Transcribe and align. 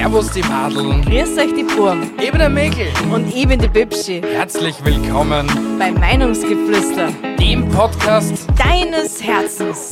Servus 0.00 0.30
die 0.32 0.40
Madeln. 0.40 1.02
Grüß 1.02 1.36
euch 1.36 1.52
die 1.52 1.62
Burm. 1.76 2.10
Eben 2.18 2.38
der 2.38 2.48
Mäkel. 2.48 2.86
Und 3.12 3.28
ich 3.36 3.46
bin 3.46 3.60
die 3.60 3.68
Bibschi. 3.68 4.22
Herzlich 4.22 4.82
willkommen 4.82 5.46
bei 5.78 5.92
Meinungsgeflüster, 5.92 7.12
dem 7.38 7.68
Podcast 7.68 8.46
deines 8.56 9.22
Herzens. 9.22 9.90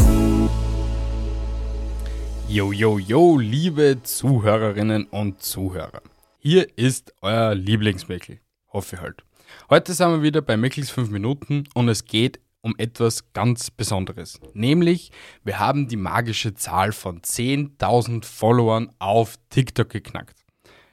Jo, 2.49 2.73
jo, 2.73 2.99
jo, 2.99 3.37
liebe 3.37 3.99
Zuhörerinnen 4.03 5.05
und 5.11 5.43
Zuhörer. 5.43 6.01
Hier 6.39 6.67
ist 6.79 7.13
euer 7.21 7.55
Lieblingsmäkel. 7.55 8.41
Hoffe 8.73 9.03
halt. 9.03 9.25
Heute 9.69 9.93
sind 9.93 10.09
wir 10.11 10.23
wieder 10.23 10.41
bei 10.41 10.57
Mickels 10.57 10.89
5 10.89 11.11
Minuten 11.11 11.65
und 11.75 11.91
es 11.91 12.07
geht 12.07 12.41
um 12.61 12.75
etwas 12.79 13.33
ganz 13.33 13.71
Besonderes. 13.71 14.41
Nämlich, 14.53 15.11
wir 15.45 15.59
haben 15.59 15.89
die 15.89 15.97
magische 15.97 16.55
Zahl 16.55 16.93
von 16.93 17.23
10.000 17.23 18.25
Followern 18.25 18.93
auf 18.99 19.37
TikTok 19.51 19.91
geknackt. 19.91 20.45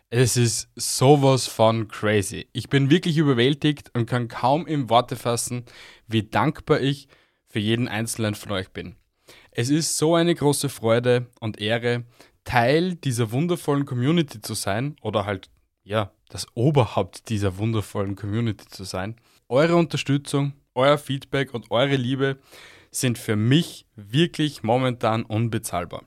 Es 0.09 0.37
ist 0.37 0.70
sowas 0.75 1.47
von 1.47 1.87
crazy. 1.87 2.47
Ich 2.53 2.70
bin 2.70 2.89
wirklich 2.89 3.17
überwältigt 3.17 3.91
und 3.93 4.05
kann 4.05 4.27
kaum 4.27 4.67
in 4.67 4.89
Worte 4.89 5.15
fassen, 5.15 5.65
wie 6.07 6.23
dankbar 6.23 6.79
ich 6.79 7.07
für 7.47 7.59
jeden 7.59 7.87
einzelnen 7.87 8.35
von 8.35 8.51
euch 8.51 8.70
bin. 8.70 8.95
Es 9.51 9.70
ist 9.70 9.97
so 9.97 10.15
eine 10.15 10.35
große 10.35 10.70
Freude 10.70 11.27
und 11.39 11.59
Ehre, 11.59 12.05
Teil 12.43 12.95
dieser 12.95 13.31
wundervollen 13.31 13.85
Community 13.85 14.39
zu 14.39 14.53
sein 14.53 14.95
oder 15.01 15.25
halt, 15.25 15.49
ja, 15.84 16.11
das 16.29 16.47
Oberhaupt 16.55 17.29
dieser 17.29 17.57
wundervollen 17.57 18.15
Community 18.15 18.67
zu 18.67 18.84
sein. 18.84 19.15
Eure 19.49 19.75
Unterstützung 19.75 20.53
euer 20.75 20.97
Feedback 20.97 21.53
und 21.53 21.71
eure 21.71 21.95
Liebe 21.95 22.38
sind 22.91 23.17
für 23.17 23.35
mich 23.35 23.85
wirklich 23.95 24.63
momentan 24.63 25.23
unbezahlbar. 25.23 26.03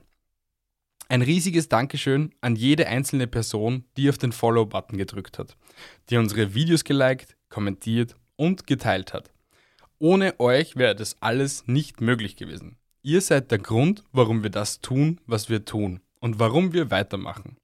Ein 1.07 1.21
riesiges 1.23 1.69
Dankeschön 1.69 2.33
an 2.39 2.55
jede 2.55 2.87
einzelne 2.87 3.27
Person, 3.27 3.83
die 3.97 4.09
auf 4.09 4.19
den 4.19 4.31
Follow-Button 4.31 4.97
gedrückt 4.97 5.39
hat, 5.39 5.57
die 6.09 6.17
unsere 6.17 6.53
Videos 6.53 6.83
geliked, 6.83 7.35
kommentiert 7.49 8.15
und 8.35 8.67
geteilt 8.67 9.13
hat. 9.13 9.31
Ohne 9.97 10.39
euch 10.39 10.75
wäre 10.75 10.95
das 10.95 11.17
alles 11.19 11.67
nicht 11.67 11.99
möglich 11.99 12.35
gewesen. 12.35 12.77
Ihr 13.01 13.21
seid 13.21 13.49
der 13.49 13.57
Grund, 13.57 14.03
warum 14.11 14.43
wir 14.43 14.49
das 14.49 14.81
tun, 14.81 15.19
was 15.25 15.49
wir 15.49 15.65
tun 15.65 15.99
und 16.19 16.39
warum 16.39 16.73
wir 16.73 16.91
weitermachen. 16.91 17.57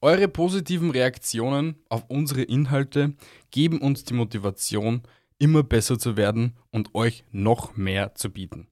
Eure 0.00 0.28
positiven 0.28 0.90
Reaktionen 0.90 1.76
auf 1.88 2.04
unsere 2.08 2.42
Inhalte 2.42 3.14
geben 3.50 3.80
uns 3.80 4.04
die 4.04 4.12
Motivation, 4.12 5.02
immer 5.44 5.62
besser 5.62 5.98
zu 5.98 6.16
werden 6.16 6.54
und 6.70 6.94
euch 6.94 7.22
noch 7.30 7.76
mehr 7.76 8.14
zu 8.14 8.30
bieten. 8.30 8.66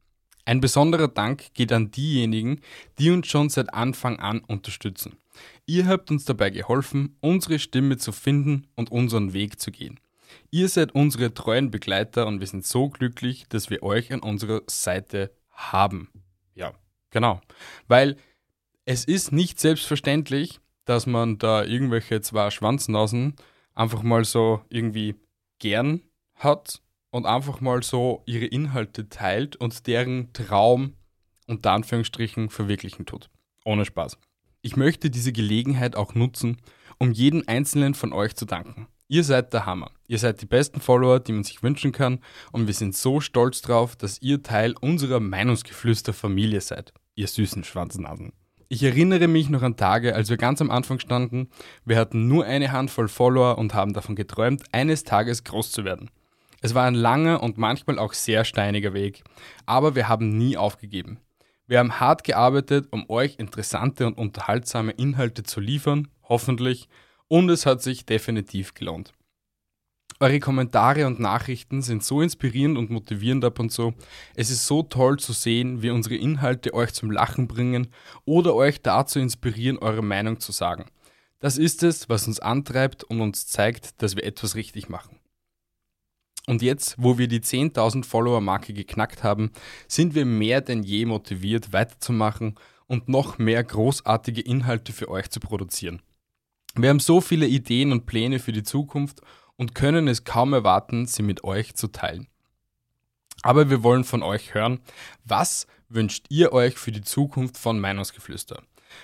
Ein 0.46 0.62
besonderer 0.62 1.08
Dank 1.08 1.52
geht 1.52 1.70
an 1.70 1.90
diejenigen, 1.90 2.62
die 2.98 3.10
uns 3.10 3.26
schon 3.26 3.50
seit 3.50 3.74
Anfang 3.74 4.18
an 4.18 4.40
unterstützen. 4.40 5.18
Ihr 5.66 5.86
habt 5.86 6.10
uns 6.10 6.24
dabei 6.24 6.48
geholfen, 6.48 7.18
unsere 7.20 7.58
Stimme 7.58 7.98
zu 7.98 8.10
finden 8.10 8.68
und 8.74 8.90
unseren 8.90 9.34
Weg 9.34 9.60
zu 9.60 9.70
gehen. 9.70 10.00
Ihr 10.50 10.66
seid 10.70 10.94
unsere 10.94 11.34
treuen 11.34 11.70
Begleiter 11.70 12.26
und 12.26 12.40
wir 12.40 12.46
sind 12.46 12.64
so 12.64 12.88
glücklich, 12.88 13.44
dass 13.50 13.68
wir 13.68 13.82
euch 13.82 14.10
an 14.10 14.20
unserer 14.20 14.62
Seite 14.66 15.30
haben. 15.50 16.08
Ja, 16.54 16.72
genau. 17.10 17.42
Weil 17.86 18.16
es 18.86 19.04
ist 19.04 19.30
nicht 19.30 19.60
selbstverständlich, 19.60 20.58
dass 20.86 21.06
man 21.06 21.36
da 21.36 21.64
irgendwelche 21.64 22.22
zwei 22.22 22.50
Schwanznasen 22.50 23.36
einfach 23.74 24.02
mal 24.02 24.24
so 24.24 24.62
irgendwie 24.70 25.16
gern 25.58 26.00
hat 26.42 26.82
und 27.10 27.26
einfach 27.26 27.60
mal 27.60 27.82
so 27.82 28.22
ihre 28.26 28.46
Inhalte 28.46 29.08
teilt 29.08 29.56
und 29.56 29.86
deren 29.86 30.32
Traum 30.32 30.94
unter 31.46 31.72
Anführungsstrichen 31.72 32.48
verwirklichen 32.48 33.06
tut. 33.06 33.30
Ohne 33.64 33.84
Spaß. 33.84 34.18
Ich 34.62 34.76
möchte 34.76 35.10
diese 35.10 35.32
Gelegenheit 35.32 35.96
auch 35.96 36.14
nutzen, 36.14 36.58
um 36.98 37.12
jeden 37.12 37.46
einzelnen 37.48 37.94
von 37.94 38.12
euch 38.12 38.34
zu 38.36 38.46
danken. 38.46 38.86
Ihr 39.08 39.24
seid 39.24 39.52
der 39.52 39.66
Hammer. 39.66 39.90
Ihr 40.06 40.18
seid 40.18 40.40
die 40.40 40.46
besten 40.46 40.80
Follower, 40.80 41.20
die 41.20 41.32
man 41.32 41.44
sich 41.44 41.62
wünschen 41.62 41.92
kann 41.92 42.20
und 42.50 42.66
wir 42.66 42.74
sind 42.74 42.96
so 42.96 43.20
stolz 43.20 43.60
drauf, 43.60 43.94
dass 43.96 44.22
ihr 44.22 44.42
Teil 44.42 44.74
unserer 44.80 45.20
Meinungsgeflüster-Familie 45.20 46.60
seid. 46.60 46.94
Ihr 47.14 47.26
süßen 47.26 47.64
Schwanznasen. 47.64 48.32
Ich 48.70 48.82
erinnere 48.82 49.28
mich 49.28 49.50
noch 49.50 49.60
an 49.60 49.76
Tage, 49.76 50.14
als 50.14 50.30
wir 50.30 50.38
ganz 50.38 50.62
am 50.62 50.70
Anfang 50.70 50.98
standen. 50.98 51.50
Wir 51.84 51.98
hatten 51.98 52.26
nur 52.26 52.46
eine 52.46 52.72
Handvoll 52.72 53.08
Follower 53.08 53.58
und 53.58 53.74
haben 53.74 53.92
davon 53.92 54.16
geträumt, 54.16 54.62
eines 54.72 55.04
Tages 55.04 55.44
groß 55.44 55.72
zu 55.72 55.84
werden. 55.84 56.08
Es 56.64 56.76
war 56.76 56.84
ein 56.84 56.94
langer 56.94 57.42
und 57.42 57.58
manchmal 57.58 57.98
auch 57.98 58.12
sehr 58.12 58.44
steiniger 58.44 58.94
Weg, 58.94 59.24
aber 59.66 59.96
wir 59.96 60.08
haben 60.08 60.38
nie 60.38 60.56
aufgegeben. 60.56 61.18
Wir 61.66 61.80
haben 61.80 61.98
hart 61.98 62.22
gearbeitet, 62.22 62.86
um 62.92 63.10
euch 63.10 63.34
interessante 63.38 64.06
und 64.06 64.16
unterhaltsame 64.16 64.92
Inhalte 64.92 65.42
zu 65.42 65.58
liefern, 65.58 66.06
hoffentlich, 66.28 66.88
und 67.26 67.50
es 67.50 67.66
hat 67.66 67.82
sich 67.82 68.06
definitiv 68.06 68.74
gelohnt. 68.74 69.12
Eure 70.20 70.38
Kommentare 70.38 71.08
und 71.08 71.18
Nachrichten 71.18 71.82
sind 71.82 72.04
so 72.04 72.22
inspirierend 72.22 72.78
und 72.78 72.90
motivierend 72.90 73.44
ab 73.44 73.58
und 73.58 73.70
zu. 73.70 73.94
Es 74.36 74.48
ist 74.48 74.64
so 74.64 74.84
toll 74.84 75.18
zu 75.18 75.32
sehen, 75.32 75.82
wie 75.82 75.90
unsere 75.90 76.14
Inhalte 76.14 76.74
euch 76.74 76.92
zum 76.92 77.10
Lachen 77.10 77.48
bringen 77.48 77.88
oder 78.24 78.54
euch 78.54 78.82
dazu 78.82 79.18
inspirieren, 79.18 79.78
eure 79.78 80.02
Meinung 80.02 80.38
zu 80.38 80.52
sagen. 80.52 80.84
Das 81.40 81.58
ist 81.58 81.82
es, 81.82 82.08
was 82.08 82.28
uns 82.28 82.38
antreibt 82.38 83.02
und 83.02 83.20
uns 83.20 83.48
zeigt, 83.48 84.00
dass 84.00 84.14
wir 84.14 84.22
etwas 84.22 84.54
richtig 84.54 84.88
machen. 84.88 85.18
Und 86.46 86.62
jetzt, 86.62 86.96
wo 86.98 87.18
wir 87.18 87.28
die 87.28 87.40
10.000 87.40 88.04
Follower-Marke 88.04 88.72
geknackt 88.72 89.22
haben, 89.22 89.52
sind 89.86 90.14
wir 90.14 90.24
mehr 90.24 90.60
denn 90.60 90.82
je 90.82 91.06
motiviert, 91.06 91.72
weiterzumachen 91.72 92.56
und 92.86 93.08
noch 93.08 93.38
mehr 93.38 93.62
großartige 93.62 94.40
Inhalte 94.40 94.92
für 94.92 95.08
euch 95.08 95.30
zu 95.30 95.40
produzieren. 95.40 96.02
Wir 96.74 96.90
haben 96.90 97.00
so 97.00 97.20
viele 97.20 97.46
Ideen 97.46 97.92
und 97.92 98.06
Pläne 98.06 98.38
für 98.38 98.52
die 98.52 98.62
Zukunft 98.62 99.20
und 99.56 99.74
können 99.74 100.08
es 100.08 100.24
kaum 100.24 100.52
erwarten, 100.52 101.06
sie 101.06 101.22
mit 101.22 101.44
euch 101.44 101.74
zu 101.74 101.88
teilen. 101.88 102.26
Aber 103.42 103.70
wir 103.70 103.82
wollen 103.82 104.04
von 104.04 104.22
euch 104.22 104.54
hören, 104.54 104.80
was 105.24 105.66
wünscht 105.88 106.26
ihr 106.28 106.52
euch 106.52 106.76
für 106.76 106.92
die 106.92 107.02
Zukunft 107.02 107.56
von 107.56 107.78
Meinungsgeflüster? 107.78 108.62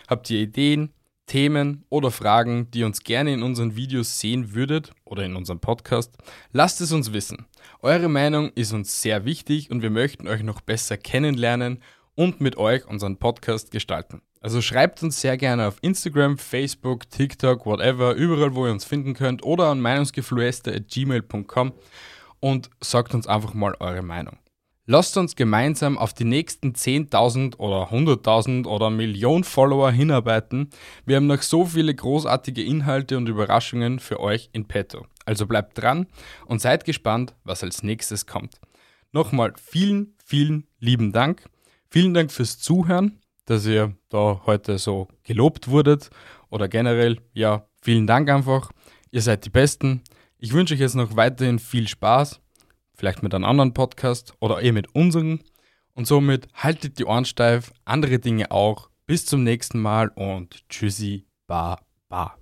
Habt 0.09 0.31
ihr 0.31 0.41
Ideen, 0.41 0.93
Themen 1.29 1.85
oder 1.89 2.11
Fragen, 2.11 2.69
die 2.73 2.81
ihr 2.81 2.87
uns 2.87 3.05
gerne 3.05 3.33
in 3.33 3.45
unseren 3.45 3.77
Videos 3.77 4.19
sehen 4.19 4.55
würdet 4.55 4.93
oder 5.05 5.25
in 5.25 5.37
unserem 5.37 5.61
Podcast, 5.61 6.17
lasst 6.53 6.81
es 6.81 6.91
uns 6.91 7.13
wissen. 7.13 7.47
Eure 7.81 8.09
Meinung 8.09 8.51
ist 8.57 8.73
uns 8.73 9.01
sehr 9.01 9.25
wichtig 9.25 9.71
und 9.71 9.83
wir 9.83 9.91
möchten 9.91 10.27
euch 10.27 10.43
noch 10.43 10.61
besser 10.61 10.97
kennenlernen 10.97 11.81
und 12.17 12.41
mit 12.41 12.57
euch 12.57 12.85
unseren 12.89 13.19
Podcast 13.19 13.71
gestalten. 13.71 14.23
Also 14.41 14.61
schreibt 14.61 15.03
uns 15.03 15.21
sehr 15.21 15.37
gerne 15.37 15.69
auf 15.69 15.79
Instagram, 15.83 16.39
Facebook, 16.39 17.09
TikTok, 17.11 17.67
whatever, 17.67 18.15
überall, 18.15 18.55
wo 18.55 18.67
ihr 18.67 18.73
uns 18.73 18.85
finden 18.85 19.15
könnt 19.15 19.45
oder 19.45 19.67
an 19.67 19.81
meinungsgeflüster.gmail.com 19.81 21.73
und 22.41 22.71
sagt 22.81 23.15
uns 23.15 23.27
einfach 23.27 23.55
mal 23.55 23.77
eure 23.81 24.03
Meinung. 24.03 24.39
Lasst 24.91 25.19
uns 25.19 25.37
gemeinsam 25.37 25.99
auf 25.99 26.15
die 26.15 26.25
nächsten 26.25 26.73
10.000 26.73 27.59
oder 27.59 27.91
100.000 27.93 28.67
oder 28.67 28.89
Millionen 28.89 29.45
Follower 29.45 29.91
hinarbeiten. 29.91 30.71
Wir 31.05 31.17
haben 31.17 31.27
noch 31.27 31.43
so 31.43 31.67
viele 31.67 31.95
großartige 31.95 32.63
Inhalte 32.63 33.19
und 33.19 33.29
Überraschungen 33.29 33.99
für 33.99 34.19
euch 34.19 34.49
in 34.53 34.65
petto. 34.65 35.05
Also 35.27 35.47
bleibt 35.47 35.77
dran 35.77 36.07
und 36.47 36.63
seid 36.63 36.87
gespannt, 36.87 37.35
was 37.45 37.63
als 37.63 37.83
nächstes 37.83 38.25
kommt. 38.25 38.63
Nochmal 39.13 39.53
vielen, 39.63 40.15
vielen 40.25 40.67
lieben 40.81 41.13
Dank. 41.13 41.45
Vielen 41.91 42.15
Dank 42.15 42.33
fürs 42.33 42.59
Zuhören, 42.59 43.21
dass 43.45 43.67
ihr 43.67 43.95
da 44.09 44.41
heute 44.47 44.79
so 44.79 45.09
gelobt 45.23 45.69
wurdet 45.69 46.09
oder 46.49 46.67
generell, 46.67 47.19
ja, 47.35 47.69
vielen 47.83 48.07
Dank 48.07 48.31
einfach. 48.31 48.73
Ihr 49.11 49.21
seid 49.21 49.45
die 49.45 49.51
Besten. 49.51 50.01
Ich 50.39 50.55
wünsche 50.55 50.73
euch 50.73 50.81
jetzt 50.81 50.97
noch 50.97 51.15
weiterhin 51.15 51.59
viel 51.59 51.89
Spaß 51.89 52.41
vielleicht 52.99 53.23
mit 53.23 53.35
einem 53.35 53.45
anderen 53.45 53.73
Podcast 53.73 54.35
oder 54.41 54.63
eh 54.63 54.73
mit 54.73 54.95
unserem. 54.95 55.41
Und 55.95 56.07
somit 56.07 56.49
haltet 56.55 56.99
die 56.99 57.05
Ohren 57.05 57.25
steif, 57.25 57.73
andere 57.85 58.19
Dinge 58.19 58.51
auch. 58.51 58.91
Bis 59.07 59.25
zum 59.25 59.43
nächsten 59.43 59.81
Mal 59.81 60.09
und 60.09 60.69
tschüssi, 60.69 61.27
ba, 61.47 61.81
ba. 62.09 62.38